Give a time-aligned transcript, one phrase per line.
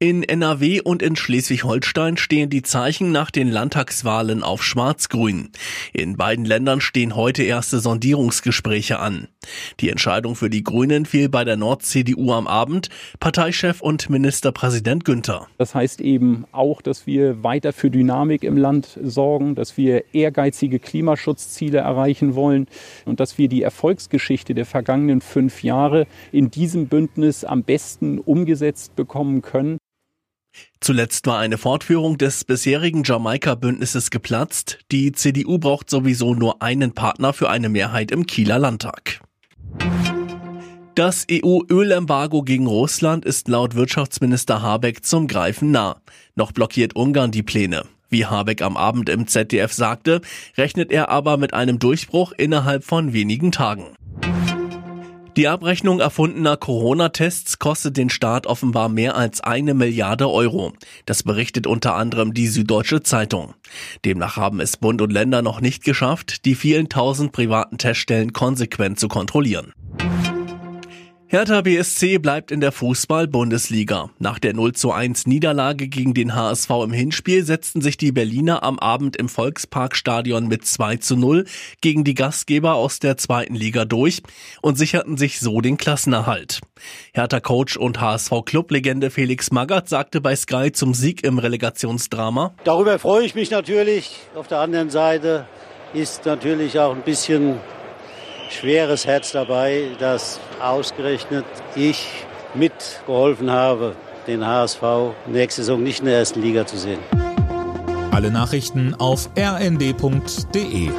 [0.00, 5.48] In NRW und in Schleswig-Holstein stehen die Zeichen nach den Landtagswahlen auf Schwarz-Grün.
[5.94, 9.28] In beiden Ländern stehen heute erste Sondierungsgespräche an.
[9.80, 12.90] Die Entscheidung für die Grünen fiel bei der Nord-CDU am Abend.
[13.18, 15.46] Parteichef und Ministerpräsident Günther.
[15.56, 20.80] Das heißt eben auch, dass wir weiter für Dynamik im Land sorgen, dass wir ehrgeizige
[20.80, 22.66] Klimaschutzziele erreichen wollen
[23.06, 28.96] und dass wir die Erfolgsgeschichte der vergangenen fünf Jahre in diesem Bündnis am besten umgesetzt
[28.96, 29.78] bekommen können.
[30.80, 34.78] Zuletzt war eine Fortführung des bisherigen Jamaika-Bündnisses geplatzt.
[34.92, 39.20] Die CDU braucht sowieso nur einen Partner für eine Mehrheit im Kieler Landtag.
[40.94, 46.00] Das EU-Ölembargo gegen Russland ist laut Wirtschaftsminister Habeck zum Greifen nah.
[46.36, 47.84] Noch blockiert Ungarn die Pläne.
[48.10, 50.20] Wie Habeck am Abend im ZDF sagte,
[50.56, 53.96] rechnet er aber mit einem Durchbruch innerhalb von wenigen Tagen.
[55.36, 60.74] Die Abrechnung erfundener Corona-Tests kostet den Staat offenbar mehr als eine Milliarde Euro.
[61.06, 63.54] Das berichtet unter anderem die Süddeutsche Zeitung.
[64.04, 69.00] Demnach haben es Bund und Länder noch nicht geschafft, die vielen tausend privaten Teststellen konsequent
[69.00, 69.72] zu kontrollieren.
[71.34, 74.08] Hertha BSC bleibt in der Fußball-Bundesliga.
[74.20, 78.62] Nach der 0 zu 1 Niederlage gegen den HSV im Hinspiel setzten sich die Berliner
[78.62, 81.44] am Abend im Volksparkstadion mit 2 zu 0
[81.80, 84.22] gegen die Gastgeber aus der zweiten Liga durch
[84.62, 86.60] und sicherten sich so den Klassenerhalt.
[87.14, 92.54] Hertha-Coach und HSV-Clublegende Felix Magath sagte bei Sky zum Sieg im Relegationsdrama.
[92.62, 94.20] Darüber freue ich mich natürlich.
[94.36, 95.48] Auf der anderen Seite
[95.94, 97.58] ist natürlich auch ein bisschen
[98.50, 102.08] schweres Herz dabei, dass ausgerechnet ich
[102.54, 103.94] mitgeholfen habe,
[104.26, 104.82] den HSV
[105.26, 107.00] nächste Saison nicht in der ersten Liga zu sehen.
[108.10, 110.90] Alle Nachrichten auf rnd.de